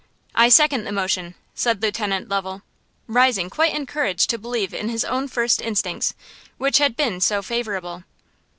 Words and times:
"I 0.33 0.49
second 0.49 0.85
the 0.85 0.91
motion!" 0.91 1.35
said 1.53 1.79
Lieutenant 1.79 2.27
Lovel, 2.27 2.63
rising 3.05 3.51
quite 3.51 3.75
encouraged 3.75 4.31
to 4.31 4.39
believe 4.39 4.73
in 4.73 4.89
his 4.89 5.05
own 5.05 5.27
first 5.27 5.61
instincts, 5.61 6.15
which 6.57 6.79
had 6.79 6.97
been 6.97 7.21
so 7.21 7.43
favorable. 7.43 8.03